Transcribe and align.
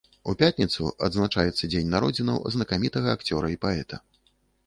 У 0.31 0.33
пятніцу 0.39 0.87
адзначаецца 1.07 1.69
дзень 1.73 1.91
народзінаў 1.95 2.39
знакамітага 2.57 3.09
акцёра 3.17 3.47
і 3.57 3.59
паэта. 3.67 4.01